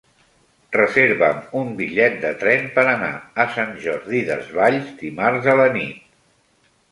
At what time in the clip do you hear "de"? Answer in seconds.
2.23-2.31